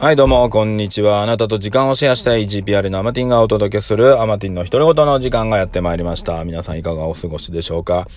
[0.00, 1.20] はい、どうも、こんにちは。
[1.20, 6.42] あなたと時間をシェアしたい GPR のアマティンがお届けするアマティンの独り言の時間がやってまいりました。
[6.46, 8.08] 皆さんいかがお過ごしでしょうか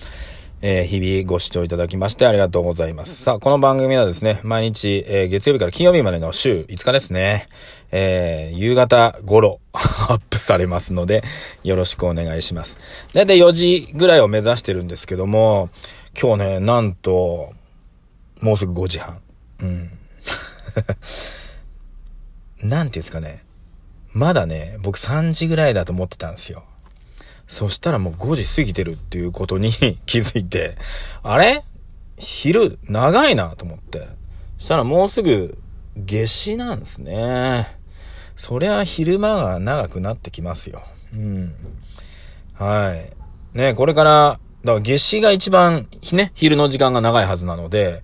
[0.62, 3.22] えー、日々ご視聴いただきましてありがとうございます。
[3.22, 7.48] さあ、この番組はですね、毎日、えー、月曜日から金曜日までの週5日ですね、
[7.92, 11.22] えー、夕方頃 アップされますので、
[11.64, 12.78] よろしくお願いします。
[13.12, 15.68] だいたい4時ぐらいを目指してるんですけども、
[16.18, 17.52] 今日ね、なんと、
[18.40, 19.20] もうすぐ5時半。
[19.60, 19.90] うん。
[22.64, 23.44] なんていうんですかね。
[24.12, 26.64] まだね、僕3時ぐらいだと思ってたんですよ。
[27.46, 29.70] そしたらもう5時過ぎてるっていうことに
[30.06, 30.76] 気づいて、
[31.22, 31.62] あれ？
[32.16, 34.08] 昼長いなと思って。
[34.56, 35.58] そしたらもうすぐ
[35.96, 37.66] 夏至なんですね。
[38.36, 40.82] そりゃ昼間が長くなってきますよ。
[41.12, 41.54] うん。
[42.54, 43.58] はい。
[43.58, 48.02] ね、これから、だから夏至が一番、ね、昼の時間が長いはずなので、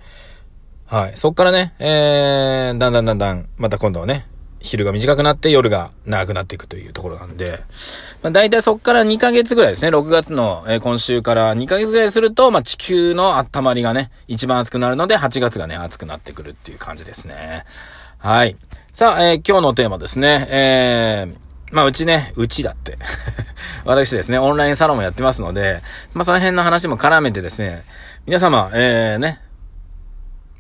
[0.87, 1.13] はい。
[1.17, 4.27] そっからね、えー、だんだんだんだん、また今度はね、
[4.61, 7.61] 昼が短くなって夜が長くなっていくというところなんで、
[8.23, 17.65] まあ、大体そっから2ヶ月ぐらいですね、6月の、えー、今週から2ヶ月ぐらいすると、まあ、地球の温まりがね、一番暑くなるので、8月がね、暑くなってくるっていう感じですね。
[18.19, 18.57] はい。
[18.93, 22.99] さあ、えー、今日のテーマですね、えー、まあ、うちね、うちだって。
[23.87, 25.81] 私ですね、オンラインサロンもやってますので、
[26.13, 27.83] まあ、その辺の話も絡めてですね、
[28.27, 29.41] 皆様、えー、ね、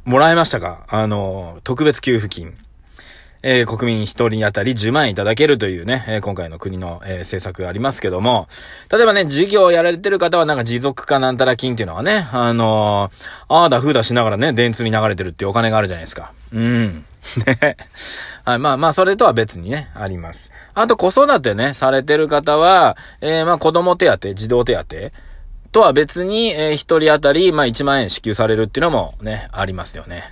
[0.04, 0.86] もらえましたか？
[0.88, 2.56] あの、特別給付金。
[3.42, 8.48] えー、国民一人当たり10万円いただけるというね、えー、今回の国の、えー、政策がありますけども、
[8.92, 16.32] 例えばね、事業をやられてる方はなんか持続化なんたら金っていうのはね、あのー、ああだふうだしながらね、電通に流れてるっていうお金があるじゃないですか。
[16.52, 17.04] うん。
[17.46, 17.76] ね。
[18.44, 20.50] はい、まあまあ、それとは別にね、あります。
[20.74, 24.84] あと、子育てね、されてる方は、えー、まあ、子供手当、児童手当、
[25.72, 30.24] とは別に、えー、一人当たり、まあ、1万円支給されるっていうのもね、ありますよね。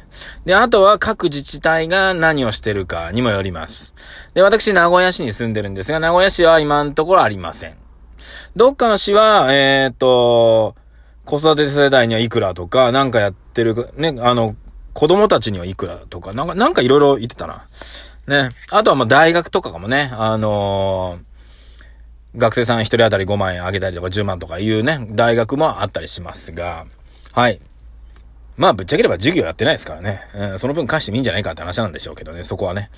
[0.44, 3.94] で、あとは各自治体が何をしてるかにもよります。
[4.34, 7.76] で、私、名古屋市に住んでるんですが、名古屋市は今のところありません。
[8.56, 10.74] どっかの市は、えっ、と、
[11.24, 14.56] 子育て世代にはいくらとか、なんかやってる、ね、あの、
[14.92, 17.68] 子供たちにはいくらとか、なんか、なんかいろいろ言ってたな。
[18.26, 18.48] ね。
[18.70, 21.28] あとはま、大学とかかもね、あのー
[22.36, 26.86] 学生さん一人当たり5万円あげたりとか10万とかいうね、大学もあったりしますが、
[27.32, 27.60] はい。
[28.56, 30.20] まあ、ぶっちゃければ授業やってないですからね。
[30.34, 32.90] うん、その分返してもいいんじゃないかって話なんでしょうけどね、そこはね。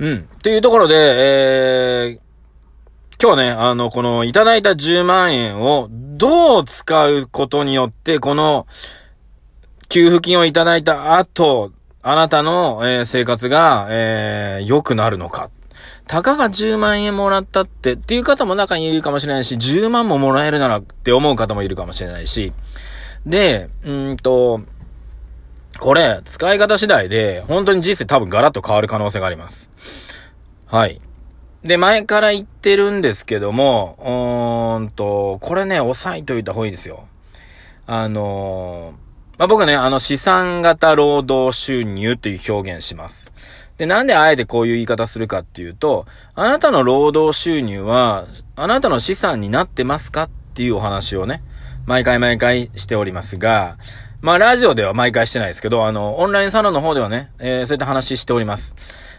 [0.00, 0.28] うん。
[0.42, 8.66] というところで、えー、今日はね、あの、このいただいた10万円をどう使うことによって、この、
[9.88, 11.72] 給付金をいただいた後、
[12.02, 15.50] あなたの、えー、生活が、えー、良くなるのか
[16.06, 22.52] たかが10万円もらったってっていう方も中にいるかもしれないし、10万ももらえるならって思う方もいるかもしれないし、
[23.26, 24.60] で、うんと、
[25.78, 29.68] これ、使い方次第で、本当に人生多分ガラッと変わる可能性があります。
[30.66, 31.00] はい。
[31.64, 37.08] で、前から言ってるんですけども、うーんと、これね、押さえといた方がいいですよ。
[37.86, 43.32] あのー、まあ、僕ね、あの、資産型労働収入という表現します。
[43.76, 48.26] で、なんであえてこういう言い方するかっていうと、あなたの労働収入は、
[48.56, 51.42] あなたの資産になってますかっていうお話をね、
[51.86, 53.76] 毎回毎回しておりますが、
[54.22, 58.74] まあ、ラジオでは毎回してないですけど、あの、オンラインサロンの方ではね、えー、そういった話しております。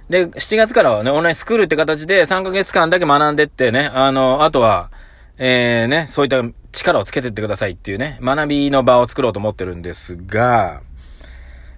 [0.10, 4.90] で、7月からはね、オンラインスクールって形で3ヶ月間だけ学んでってね、あの、あとは、
[5.38, 10.82] えー、ね、そういった力をつけてってくださいっていうね、学びの場を作ろうと思ってるんですが、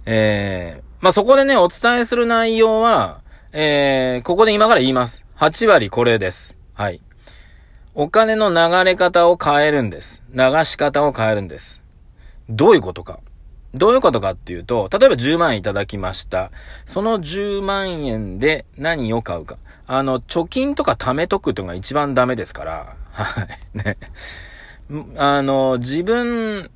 [0.06, 3.22] えー、まあ、そこでね、お伝えする内容は、
[3.54, 5.26] えー、ここで今から言います。
[5.38, 6.60] 8割これです。
[6.74, 7.00] はい。
[7.96, 10.24] お金の流れ方を変えるんです。
[10.34, 11.82] 流し方を変えるんです。
[12.50, 13.22] どういうことか。
[13.74, 16.52] どういうことかっていうと、例えば10万円いただきました。
[16.86, 19.58] その10万円で何を買うか。
[19.88, 22.96] あの、貯金とか貯めとくっていうのが一番ダメですから。
[23.12, 23.78] はい。
[23.78, 23.98] ね。
[25.16, 26.70] あの、自分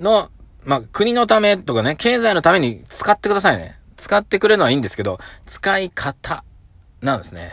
[0.00, 0.30] の
[0.64, 3.78] まあ、国のためとかね、経済のために使ってくださいね。
[3.96, 6.44] 使ってくれるのはいいんですけど、使い方
[7.02, 7.50] なんですね。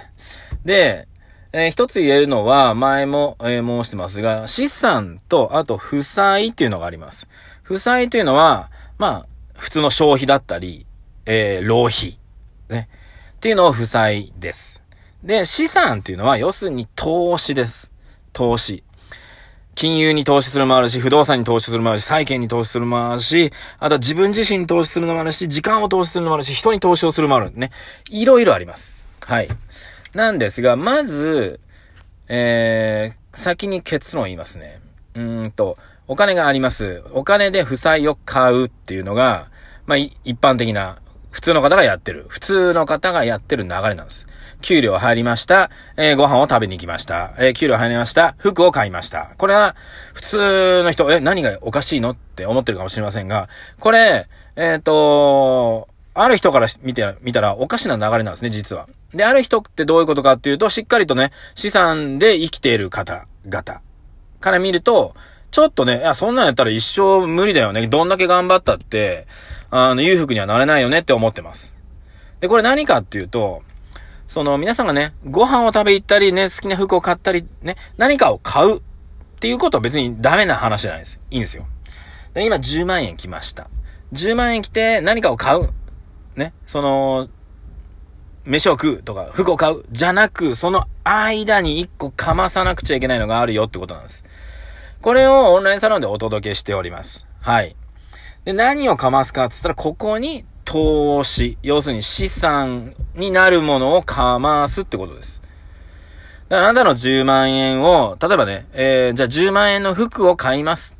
[0.65, 1.07] で、
[1.53, 7.27] えー、一つ言えるのは、前も、えー、申してますが、資産と、あと、負債っていうのがあります。
[7.63, 9.25] 負債というのは、まあ、
[9.57, 10.85] 普通の消費だったり、
[11.25, 12.19] えー、浪費。
[12.69, 12.89] ね。
[13.35, 14.83] っていうのを負債です。
[15.23, 17.91] で、資産っていうのは、要するに投資です。
[18.33, 18.83] 投資。
[19.77, 27.69] 金融に投資するもあるし、不動産に投資するもあるし、債券に投資するもあるし、あとは自分自身に投資するのもあるし、時間を投資するのもあるし、人に投資をするもあるね。
[28.09, 28.97] いろいろあります。
[29.27, 29.47] はい。
[30.15, 31.59] なんですが、まず、
[32.27, 34.79] えー、先に結論言いますね。
[35.13, 35.77] うんと、
[36.07, 37.03] お金があります。
[37.13, 39.45] お金で負債を買うっていうのが、
[39.85, 40.97] まあ、一般的な
[41.37, 42.25] 普通の方がやってる。
[42.29, 44.25] 普通の方がやってる流れなんです。
[44.61, 45.69] 給料入りました。
[45.95, 47.35] えー、ご飯を食べに行きました。
[47.37, 48.33] えー、給料入りました。
[48.39, 49.35] 服を買いました。
[49.37, 49.75] これは、
[50.15, 53.49] 普通の人、え、何がおかしいのって思ってるかもしれませんが、
[53.79, 58.87] これ、えっ、ー、と、ある人から見て、見たらおかしな流れなんですね、実は。
[59.13, 63.81] で、ある人ってどういうことかっていうと、しっかりとね、資産で生きている方々
[64.39, 65.13] から見ると、
[65.51, 67.87] ちょっとね、いや、そんなんやったら一生無理だよね。
[67.87, 69.27] どんだけ頑張ったって、
[69.69, 71.75] あの、裕福にはなれないよねって思ってます。
[72.39, 73.63] で、これ何かっていうと、
[74.27, 78.81] その、皆さんがね、ご飯を食べ行ったりね、好きな服を買ったり、ね、何かを買うっ
[79.39, 81.19] ていうことは別にダメな話じゃないです。
[81.31, 81.65] いいんですよ。
[82.33, 83.69] で、今10万円来ました。
[84.13, 85.69] 10万円来て何かを買う。
[86.35, 87.29] ね、その、
[88.45, 89.83] 飯を食うとか、服を買う。
[89.91, 94.23] じゃなく、その間に1個かまさなくちゃいけないのがあるよってことなんです。
[95.01, 97.27] これをオンラインサロンでお届けしております。
[97.41, 97.75] はい。
[98.45, 105.41] で、何をかますかって言ったら、ここに投資、要するに資産になるものをかますってことです。
[106.49, 110.97] だからあなたの10万円を、例えばね、えー、じゃあ10万円の服を買います。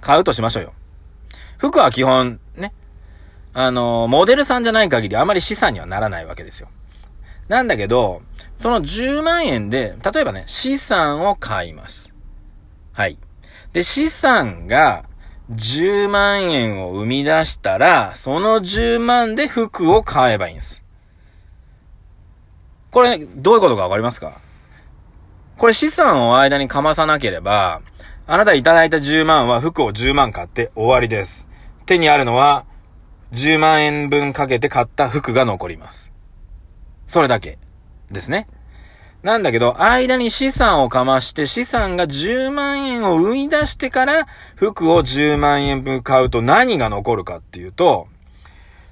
[0.00, 0.72] 買うとしましょうよ。
[1.58, 2.72] 服は基本、ね、
[3.54, 6.68] あの、モデルさんじゃない限りあまり資産にはならないわけですよ。
[7.48, 8.22] なんだけど、
[8.58, 12.09] その10万円で、例えばね、資産を買います。
[12.92, 13.18] はい。
[13.72, 15.04] で、資産が
[15.52, 20.84] 10万円を生み出したら、その10万で服を買えばいいんです。
[22.90, 24.32] これ、ね、どういうことかわかりますか？
[25.56, 27.82] これ資産を間にかまさなければ、
[28.26, 31.48] あなたいただいた10万は服を10万買って終わりです。
[31.86, 32.64] 手にあるのは
[33.32, 36.12] 10万円分かけて買った服が残ります。
[37.04, 37.58] それだけ
[38.10, 38.48] ですね。
[39.22, 44.26] なんだけど、間に資産をかまして、資産が10万円を生み出してから、
[44.56, 48.08] 服を10万円分買うと何が残るかっていうと、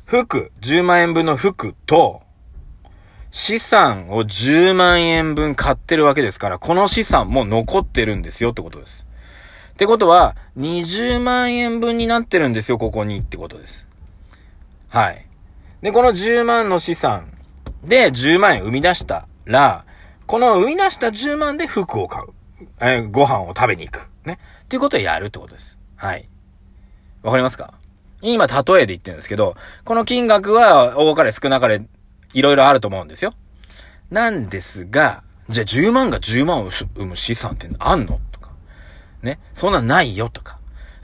[0.04, 2.22] 服、10万円分の服と、
[3.30, 9.06] 資産を10万円分買ってるわけですから、この資産も残ってるんですよってことです。
[9.72, 13.86] ってことは、20万円分になってるんですよ、ここにってことです。
[14.88, 15.24] はい。
[15.80, 17.32] で、この10万の資産
[17.84, 19.84] で10万円生み出したら、
[20.28, 22.26] この生み出した10万で服を買う。
[22.80, 24.10] えー、ご飯を食べに行く。
[24.26, 24.38] ね。
[24.64, 25.78] っていうことをやるってことです。
[25.96, 26.28] はい。
[27.22, 27.72] わかりますか？
[28.20, 31.80] 今、例えで言ってるんですけど、この金額は多かれ少なかれ、
[32.34, 33.32] いろいろあると思うんですよ。
[34.10, 38.20] なんですが、じゃあ10万が10万を生む資産ってあんの？
[38.30, 38.50] とか。
[39.22, 39.38] ね。
[39.54, 40.28] そんなんないよ？
[40.28, 40.58] とか。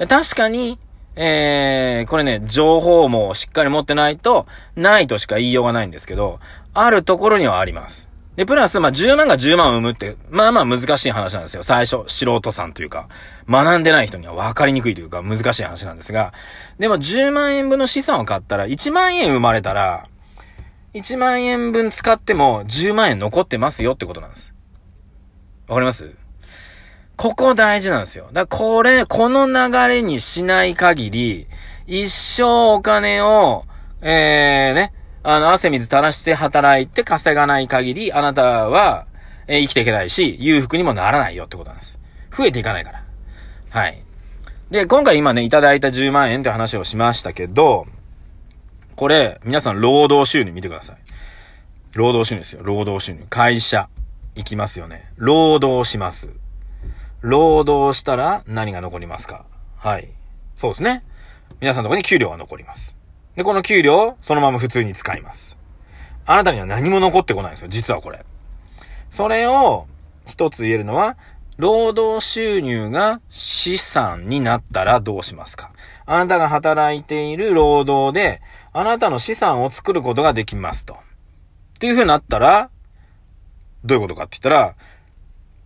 [0.07, 0.79] 確かに、
[1.17, 4.47] えー、これね、情報もしっかり持ってないと、
[4.77, 6.41] ないとしか言いようがないんですけど、
[6.75, 8.13] あるところにはあります。
[8.37, 11.63] で、プラス、まあ、10万が10万を生むって、まあまあ難しい話なんですよ。
[11.63, 13.09] 最初、素人さんというか、
[13.49, 16.33] 学んでない人には分かりにくいというか、難しい話なんですが、
[16.79, 20.09] でも10万円分の資産を買ったら、1万円生まれたら、
[20.95, 24.55] 1万円分使っても10万円残ってますよってことなんです。
[25.69, 26.17] わかります？
[27.17, 28.29] ここ大事なんですよ。
[28.33, 31.47] だからこれ、この流れにしない限り、
[31.87, 33.65] 一生お金を、
[34.03, 34.93] えー、ね、
[35.25, 39.07] あの、汗水垂らして働いて稼がない限り、あなたは、
[39.47, 41.99] えー、生きていけないし、裕福にもならないよってことなんです。
[42.31, 43.05] 増えていかないから。
[43.71, 43.99] はい。
[44.71, 47.87] で、今回今ね、いただいた10万円って話をしましたけど、
[48.97, 50.97] これ、皆さん労働収入見てください。
[51.95, 52.63] 労働収入ですよ。
[52.63, 53.25] 労働収入。
[53.31, 53.89] 会社。
[54.37, 55.11] 行きますよね。
[55.17, 56.29] 労働します。
[57.21, 59.47] 労働したら何が残りますか
[59.79, 60.09] はい。
[60.55, 61.03] そうですね。
[61.61, 62.95] 皆さんのとこに給料が残ります。
[63.37, 65.57] で、この給料、そのまま普通に使います。
[66.27, 68.25] あなたには何も残ってこないんですよ、実はこれ。
[69.11, 69.87] それを、
[70.27, 71.17] 一つ言えるのは、
[71.57, 75.71] 労働収入が資産になったらどうしますか
[76.07, 78.41] あなたが働いている労働で、
[78.73, 80.95] あなたの資産を作ることができますと。
[80.95, 80.97] っ
[81.79, 82.71] ていう風になったら、
[83.85, 84.75] どういうことかって言ったら、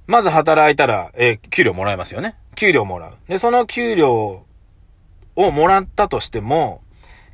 [0.06, 2.34] まず働いたら、えー、給料もらえますよね。
[2.54, 3.14] 給料もらう。
[3.28, 4.44] で、その給料
[5.36, 6.82] をもらったとしても、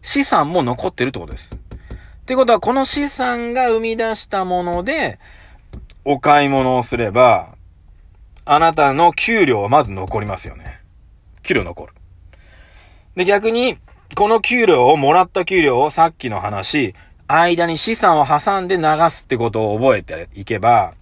[0.05, 1.57] 資産も残ってるってことです。
[1.57, 5.19] ってことは、この資産が生み出したもので、
[6.05, 7.55] お買い物をすれば、
[8.45, 10.83] あなたの給料はまず残りますよね。
[11.43, 11.95] 給料残る。
[13.17, 13.79] で、逆に、
[14.15, 16.95] この給料を、もらった給料をさっきの話、
[17.27, 20.93] 間に資産を挟んで流すってことを覚えていけば、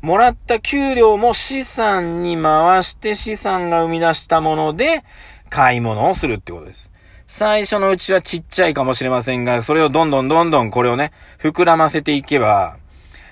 [0.00, 5.04] もらった給料も資産に回して資産が生み出したもので
[5.50, 6.90] 買い物をするってことです。
[7.26, 12.76] 最初のうちはちっちゃいかもしれませんが、それをどんどんどんどんこれをね、膨らませていけば、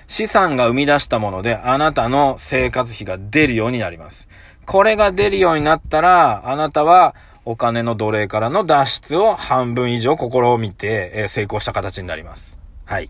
[0.07, 4.27] 資産が生み出したもので、あなたの生活費が出るようになります。
[4.65, 12.59] これが出るようになったら、あなたはお金の奴隷からの脱出を半分以上試みて、え、成功した形になります。
[12.85, 13.09] はい。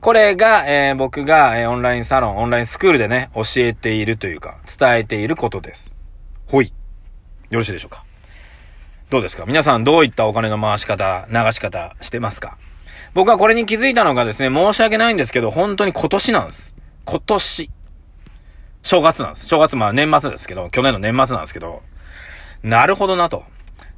[0.00, 5.96] これが、えー、僕が、えー、オンラインサロン、オンラインスクールでね、教えているというか、伝えていることです。
[6.46, 6.72] ほい。
[7.50, 8.04] よろしいでしょうか
[9.08, 9.44] どうですか？
[9.46, 12.58] 皆さんどういったお金の回し方、流し方してますか？
[13.14, 16.74] 僕はこれに気づいたのがですね、申し訳ないんですけど、本当に今年なんです。
[17.04, 17.70] 今年。
[18.82, 19.46] 正月なんです。
[19.46, 21.82] 正月、まあ年末ですけど、去年の年末なんですけど、
[22.64, 23.44] なるほどなと。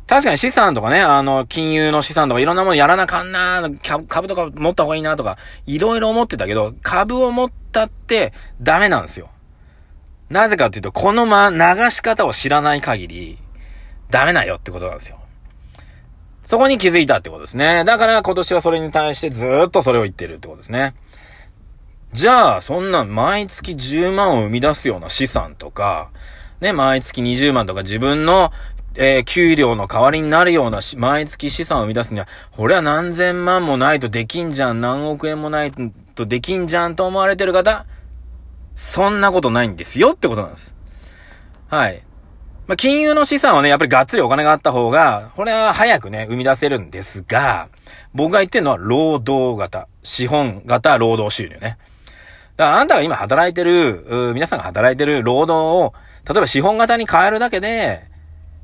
[0.07, 3.69] 確かに資産とかね、あの、金融の資産とかいろんなものやらなあかんな、
[4.09, 9.31] 株とか持った方がいいなとか、いろいろ思ってたけど、株を持ったってダメなんですよ。
[10.29, 11.57] なぜかっていうと、このま、流
[11.91, 13.38] し方を知らない限り、
[14.11, 15.19] ダメなよってことなんですよ。
[16.45, 17.85] そこに気づいたってことですね。
[17.85, 20.95] だから今年はそれに対してずっとそれを言ってるってことですね。
[22.15, 26.11] じゃあ、そんな毎月10万を生み出すような資産とか、
[26.61, 28.50] ね、毎月20万とか自分の、
[28.95, 35.73] えー、給料の代わりになるような毎月資産を生み出すには、これは何千万もないとできんじゃん、何億円もない
[36.15, 37.85] とできんじゃんと思われてる方、
[38.75, 40.75] そんなことないんですよってことなんです。
[41.69, 42.03] はい。
[42.69, 47.69] まあ、金融の資産はね、やっぱりがっつりお金があった方が、これは早くね、生み出せるんですが、
[48.13, 51.79] 僕が言ってるのは労働型、資本型労働収入ね。
[52.57, 55.95] だからあんたが今働いてる、皆さんが働いてる労働を、
[56.27, 58.03] 例えば資本型に変えるだけで、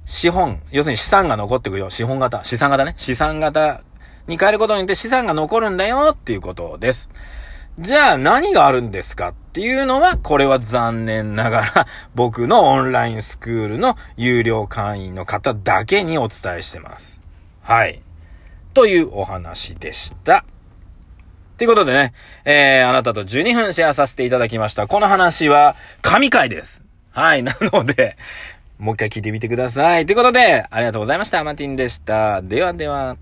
[0.04, 1.88] 資本、要するに資産が残ってくるよ。
[1.88, 2.92] 資本型、資産型ね。
[2.98, 3.80] 資産型
[4.26, 7.10] に変えることによって資産が残るんだよっていうことです。
[7.78, 17.20] じゃあ何があるんですかっていうのは、これは残念ながら、僕のオンラインスクールの有料会員の方だけにお伝えしてます。
[17.62, 18.00] はい。
[18.74, 20.44] というお話でした。
[21.56, 22.12] ということでね、
[22.44, 24.86] えー、あなたと12分シェアさせていただきました。
[24.86, 26.84] この話は、神回です。
[27.10, 27.42] はい。
[27.42, 28.16] なので、
[28.78, 30.06] もう一回聞いてみてください。
[30.06, 31.42] ということで、ありがとうございました。
[31.42, 32.40] マティンでした。
[32.42, 33.16] ではでは。